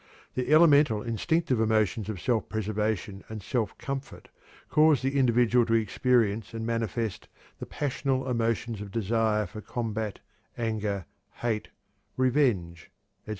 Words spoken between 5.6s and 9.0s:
to experience and manifest the passional emotions of